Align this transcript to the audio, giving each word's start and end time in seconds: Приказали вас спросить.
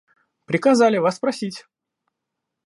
Приказали 0.45 0.97
вас 0.99 1.17
спросить. 1.17 1.67